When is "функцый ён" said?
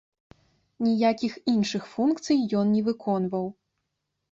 1.93-2.73